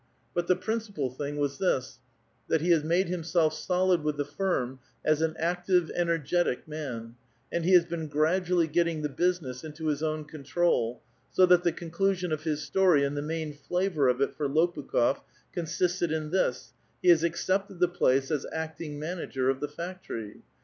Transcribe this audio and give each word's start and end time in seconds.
But 0.33 0.47
the 0.47 0.55
principal 0.55 1.11
thing 1.11 1.37
was 1.37 1.59
this, 1.59 1.99
that 2.47 2.59
he 2.61 2.71
has 2.71 2.83
made 2.83 3.07
himself 3.07 3.53
solid 3.53 4.03
with 4.03 4.17
the 4.17 4.25
firm 4.25 4.79
as 5.05 5.21
an 5.21 5.35
active, 5.37 5.91
energetic 5.93 6.67
man, 6.67 7.13
and 7.51 7.63
he 7.63 7.73
has 7.73 7.85
been 7.85 8.07
gradually 8.07 8.65
getting 8.65 9.03
the 9.03 9.09
business 9.09 9.63
into 9.63 9.85
his 9.89 10.01
own 10.01 10.25
control, 10.25 11.03
so 11.29 11.45
that 11.45 11.63
the 11.63 11.71
conclusion 11.71 12.31
of 12.31 12.45
his 12.45 12.63
story 12.63 13.03
and 13.03 13.15
the 13.15 13.21
main 13.21 13.53
flavor 13.53 14.07
of 14.07 14.21
it 14.21 14.33
for 14.33 14.49
Lopukh6f 14.49 15.21
consisted 15.53 16.11
in 16.11 16.31
this: 16.31 16.73
he 17.03 17.09
has 17.09 17.23
accepted 17.23 17.77
the 17.79 17.87
place 17.87 18.31
as 18.31 18.47
acting 18.51 18.97
manager 18.97 19.51
of 19.51 19.59
the 19.59 19.67
factory. 19.69 20.41